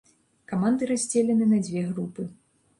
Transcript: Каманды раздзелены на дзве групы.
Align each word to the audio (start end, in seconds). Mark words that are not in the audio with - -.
Каманды 0.51 0.87
раздзелены 0.93 1.45
на 1.53 1.63
дзве 1.69 1.87
групы. 1.93 2.29